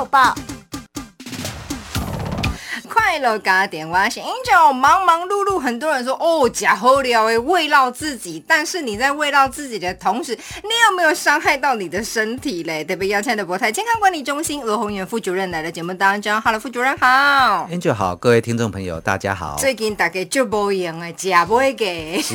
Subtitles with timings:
[0.00, 0.59] 抱抱。
[3.10, 4.72] 快乐家电，我是 Angel。
[4.72, 8.40] 忙忙碌碌，很多人说哦，假好料诶，慰劳自己。
[8.46, 10.32] 但是你在慰劳自己的同时，
[10.62, 12.84] 你有没有伤害到你的身体嘞？
[12.84, 16.40] 特别邀请的博泰健康管理中心罗宏远副主任来了节目当中。
[16.40, 19.56] Hello，副主任好，Angel 好，各位听众朋友大家好。
[19.58, 22.22] 最近大家就无用诶，假不会给。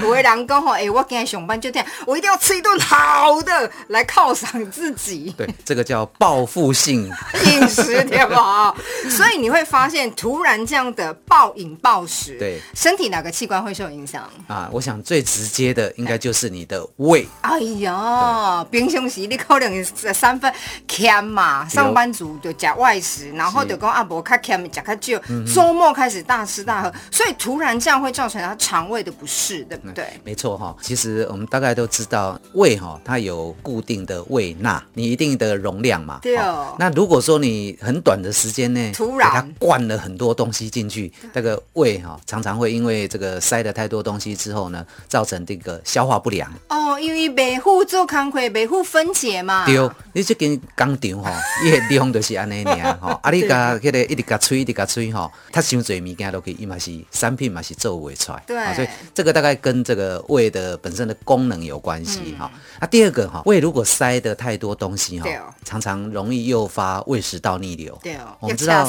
[0.00, 5.34] 有的人讲吼，哎，我今天上班就这样，我一定要吃一顿好的来犒赏自己。
[5.36, 7.10] 对，这个叫报复性
[7.44, 8.72] 饮食，对吧？
[9.10, 14.68] 所以你会发现，突然这样的暴饮暴食，对身体哪个器官会受影响啊？
[14.72, 17.26] 我想最直接的应该就是你的胃。
[17.42, 20.52] 哎呀，平常时你可能三分
[20.86, 25.20] 欠嘛，上班族就吃外食，然后就讲阿伯卡欠吃卡少，
[25.54, 30.04] 周末开始大吃大喝，所以突然这样会造成他肠胃的不适，对不对？
[30.24, 36.18] 没错哈，其实我们大概都知道，胃哈它有固定的胃钠，你一定的容量嘛。
[36.22, 36.74] 对哦。
[36.78, 46.52] 那如果说你很短的时间内突然它灌了很多东西进去，那个胃哈常常会因为这个塞了太多东西之后呢，造成这个消化不良。
[46.68, 49.66] 哦，因为每户做康亏，每户分解嘛。
[49.66, 51.30] 对，你这间工厂吼，
[51.64, 53.08] 伊的量就是安尼尔吼。
[53.22, 58.42] 啊，你甲迄个一直甲吹，一直甲吹哈，它伤侪物件都可以，伊嘛是产品嘛是做胃出来。
[58.46, 58.74] 对。
[58.74, 62.50] 所以这个大概跟这个胃的本身的功能有关系哈。
[62.78, 65.28] 啊第二个哈，胃如果塞的太多东西哈，
[65.64, 67.98] 常常容易诱发胃食道逆流。
[68.02, 68.79] 对哦，我们知道。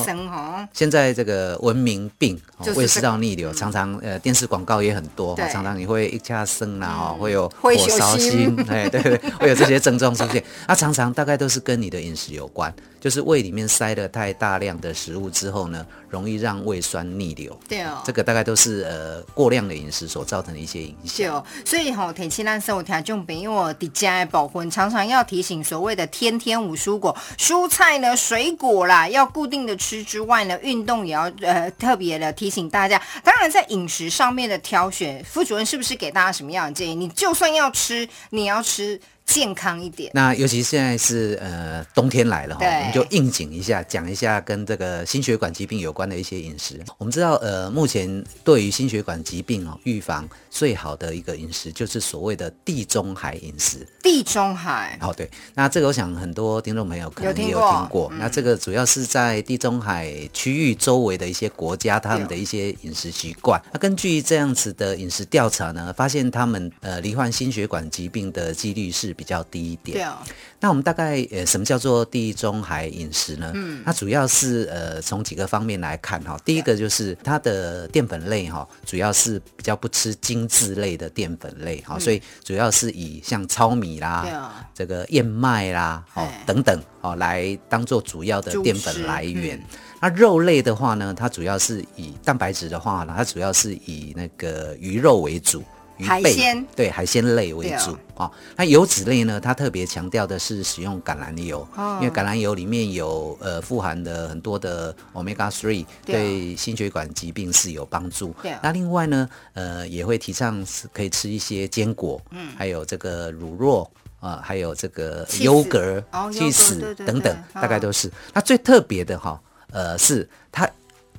[0.73, 2.39] 现在这个文明病，
[2.75, 10.43] 胃食道逆流，常常呃电视广告也很多，常常你会一下生啦，哈，会有火烧心，哎，对对，会有这些症状出现。
[10.67, 17.59] 那常常大概都是跟你的饮食有关，就是胃里面塞了太大量的食物之后呢，容易让胃酸逆流。
[17.67, 21.17] 对哦，这个大概都是呃过量的饮食所造成的一些影响。
[21.17, 33.01] 对哦，所以哈，天气烂生活听重病，因为我的家保婚常常要提醒所谓的天天五蔬果、蔬菜呢、水果啦，要固定的吃之外呢，运动也要呃特别的提醒大家。
[33.23, 36.93] 当然，在饮食上面的挑选，副主任是不是给大家什么样的建议？
[36.93, 39.01] 你就算要吃，你要吃。
[39.31, 40.11] 健康一点。
[40.13, 46.79] 那尤其现在是呃冬天来了哈，我们就应景一下，讲一下跟这个心血管疾病有关的一些饮食。
[46.97, 53.87] 我们知道呃，目前对于心血管疾病哦，预防最好的一个饮食就是所谓的地中海饮食。
[54.01, 54.97] 地中海。
[55.01, 55.29] 哦，对。
[55.53, 58.11] 那这个我想很多听众朋友可能也有听过。
[58.17, 63.61] 那这个主要是在地中海区域周围的一些国家，他们的一些饮食习惯。
[63.71, 69.11] 那根据这样子的饮食调查呢，发现他们呃罹患心血管疾病的几率是。
[69.21, 69.97] 比较低一点。
[69.97, 70.23] 对啊，
[70.59, 73.51] 那我们大概呃，什么叫做地中海饮食呢？
[73.53, 76.39] 嗯，它主要是呃，从几个方面来看哈。
[76.43, 89.61] 第一个就是它的淀粉类哈，主要是比较不吃精致类的淀粉类哈，所以主要是以像糙米啦、这个燕麦啦、哦等等哦来当做主要的淀粉来源。
[89.99, 95.63] 那肉类的话呢，它主要是以蛋白质的话呢，它主要是以那个鱼肉为主。
[96.01, 99.39] 海鲜对海鲜类为主啊，那油脂类呢？
[99.39, 108.35] 它特别强调的是使用橄榄油，因为橄榄油里面有呃富含的很多的 omega three，对心血管疾病是有帮助。
[108.61, 113.87] 那另外呢，呃也会提倡是可以吃一些坚果，嗯，还有这个乳酪
[114.19, 118.11] 啊，还有这个优格、起司等等，大概都是。
[118.33, 119.41] 那最特别的哈，
[119.71, 120.69] 呃是它。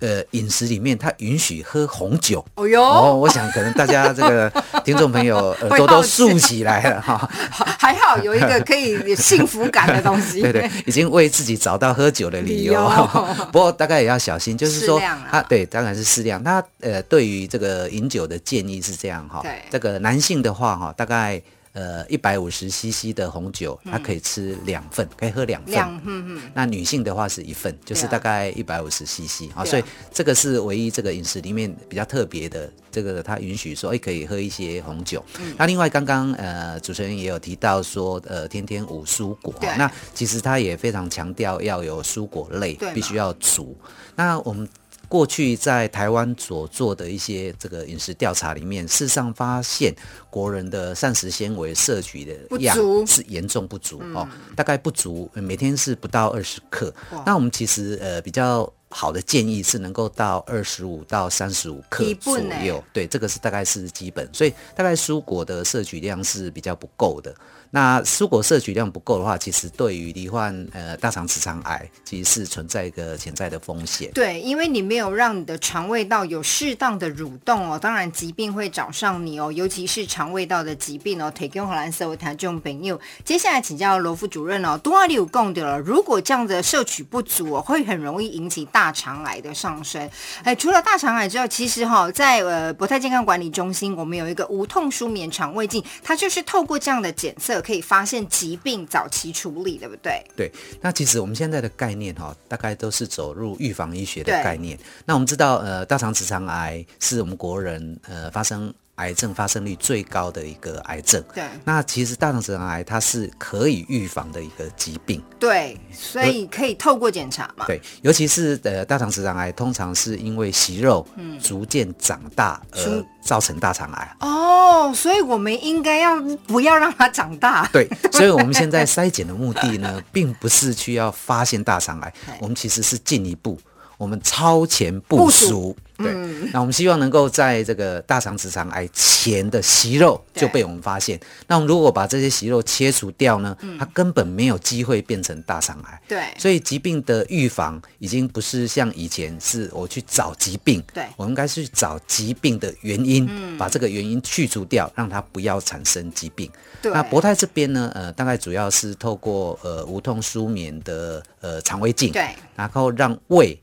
[0.02, 2.44] 呃，饮食里面他允许喝红酒。
[2.56, 4.52] 哦哟，哦，我想可能大家这个
[4.84, 7.16] 听众朋友耳朵都竖起来了哈。
[7.78, 10.42] 还好有一个可以幸福感的东西。
[10.42, 12.74] 对对，已经为自己找到喝酒的理由。
[13.52, 14.98] 不过大概也要小心，就是说
[15.30, 16.42] 啊对，当然是适量。
[16.42, 19.38] 那呃，对于这个饮酒的建议是这样哈。
[19.44, 19.62] 对。
[19.70, 21.40] 这个男性的话哈，大概。
[21.72, 25.72] 呃，一百五十 CC 的红酒，它可以吃两份，可以喝两份。
[25.72, 26.42] 两，嗯嗯。
[26.52, 29.64] 那女性的话是一份，就是大概一百五十 CC 啊。
[29.64, 35.24] 所以这个是唯一这个饮食里面比较特别的，这个它允许说，哎，可以喝一些红酒。
[35.56, 39.54] 那另外刚刚呃主持人也有提到说，呃，天天五蔬果。
[39.78, 43.74] 那其实他也非常强调要有蔬果类，必须要足。
[44.14, 44.68] 那我们。
[45.12, 49.94] 过去在台湾所做的一些这个饮食调查里面，事实上发现
[50.30, 52.74] 国人的膳食纤维摄取的量
[53.06, 54.26] 是严重不足哦，
[54.56, 56.90] 大概不足，每天是不到二十克。
[57.26, 67.34] 那我们其实呃比较好的建议是能够到二十五到三十五克左右，对，这个是大概是基本，所以大概蔬果的摄取量是比较不够的。
[67.74, 74.10] 那蔬果摄取量不够的话，其实对于罹患呃大肠直肠癌，其实是存在一个潜在的风险。
[74.12, 81.30] 对，因为你没有让你的肠胃道有适当的蠕动哦，当然疾病会找上你哦，尤其是肠胃道的疾病哦。
[81.30, 90.06] 提供荷兰社会谈众朋友，接下来请教罗副主任哦，多阿里有供的了，如果这样的摄取不足哦，会很容易引起大肠癌的上升。
[90.44, 100.22] 哎，除了大肠癌之外，其实哈、在呃博泰健康管理中心，我们有一个无痛舒眠肠胃镜，它就是透过这样的检测，可以发现疾病，早期处理，对不对？
[100.36, 104.78] 对，那其实我们现在的概念哈、大概都是走入预防医学的概念。
[105.06, 111.22] 那我们知道，呃，大肠直肠癌是我们国人呃发生癌症发生率最高的一个癌症。
[111.34, 117.66] 对那其实大肠直肠癌它是可以预防的一个疾病，对，所以可以透过检查嘛。
[117.66, 121.06] 对，尤其是呃大肠直肠癌，通常是因为息肉
[121.40, 124.16] 逐渐长大而造成大肠癌。
[124.20, 127.68] 哦，所以我们应该要不要让它长大？
[127.72, 133.58] 对， 所以我们现在筛检的目的呢，并不是去要发现大肠癌，我们其实是进一步，
[134.02, 135.76] 我们超前部署。
[135.98, 136.12] 对，
[136.52, 141.20] 那我们希望能够在这个大肠直肠癌前的息肉就被我们发现。
[141.46, 146.02] 那我们如果把这些息肉切除掉呢，它根本没有机会变成大肠癌。
[146.08, 146.24] 对。
[146.36, 151.04] 所以疾病的预防已经不是像以前是我去找疾病，对。
[151.16, 156.50] 我应该是去找疾病的原因，把这个原因去除掉，让它不要产生疾病。
[156.80, 156.90] 对。
[156.90, 163.56] 那博泰这边呢，呃，大概主要是透过呃无痛舒眠的呃肠胃镜，对，然后让胃、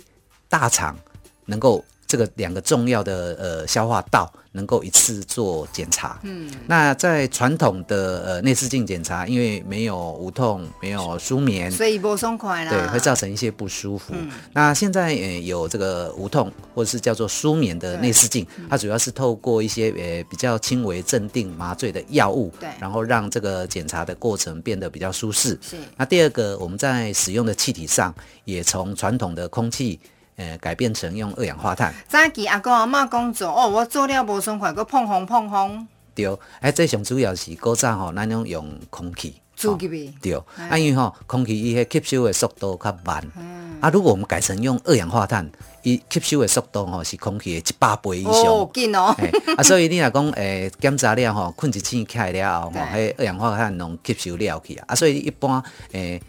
[0.49, 0.97] 大肠
[1.45, 6.19] 能够这个两个重要的呃消化道能够一次做检查。
[6.23, 12.71] 嗯，那在传统的呃内视镜检查，因为没有无痛、没有舒眠，所以不松快啦。
[12.71, 14.15] 对，会造成一些不舒服。
[14.53, 25.55] 那现在呃有这个无痛或者是叫做舒眠的内视镜，它主要是透过一些呃比较轻微镇定麻醉的药物，对然后让这个检查的过程变得比较舒适。
[25.61, 28.11] 是那第二个，我们在使用的气体上，
[28.45, 29.99] 也从传统的空气。
[30.39, 36.25] 呃，改变成用二氧化碳，早期阿公阿嬷工作哦，我做了无松快，个碰风碰风，对，
[36.61, 40.13] 哎，这上主要是古早吼，咱用用空气，吼煮入去。
[40.21, 40.33] 对，
[40.69, 43.77] 啊，因为吼空气伊迄吸收的速度较慢，嗯。
[43.81, 45.49] 啊，如果我们改成用二氧化碳，
[45.83, 48.45] 伊吸收的速度吼是空气的一百倍以上。
[48.45, 56.21] 哦，紧哦，嘿啊，所以你若讲诶，检查了吼，困一醒起来了后吼，迄二氧化碳拢吸收了去啊，啊，所以一般诶。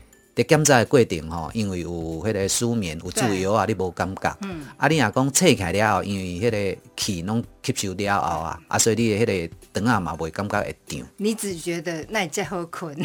[0.43, 4.37] 伫检查的过程吼，因为有迄个失眠有注药啊，你无感觉。
[4.43, 4.63] 嗯。
[4.77, 11.01] 啊，你若讲醒起来了后，因为迄个气拢吸收了后啊，啊，所以你的迄个肠啊嘛袂感觉会胀。
[11.17, 12.97] 你只觉得那你在喝困。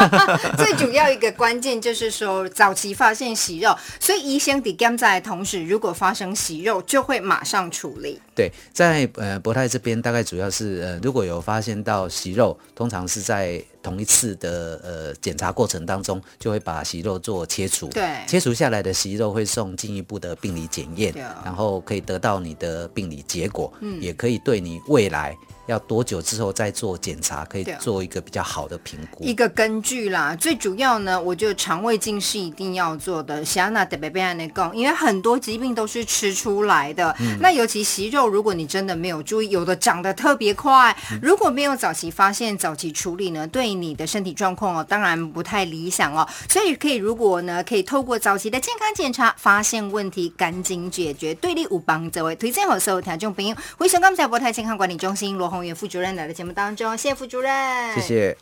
[0.58, 8.20] 最主要一个关键就是说，早期发现息肉，所以医生伫检查的同时，如果发生息肉，就会马上处理。
[8.34, 17.86] 对，在呃博泰这边大概主要是呃，如果有发现到息肉，通常是在同一次的呃检查过程当中，就会把息肉做切除。
[17.88, 21.14] 对切除下来的息肉会送进一步的病理检验
[21.44, 29.34] 然后可以得到你的病理结果，嗯，也可以对你未来要多久之后再做检查，可以做一个比较好的评估一。
[29.34, 33.44] 个根据啦，最主要呢，我觉得肠胃镜是一定要做的。
[33.44, 37.14] 想那得贝贝安内贡，因为很多疾病都是吃出来的。
[37.40, 46.26] 那尤其息肉，如果你真的没有注意，有的长得特别快，如果没有早期发现、早期处理呢，对你的身体状况哦，当然不太理想哦。
[46.48, 52.36] 所以可以，如果呢，可以透过早期的健康检查，发现问题，赶紧解决，对你有帮助的。
[52.36, 58.36] 推荐好所有听众朋友，回熊刚才博泰健康管理中心罗宏源副主任来到节目当中，谢谢副主任，谢谢。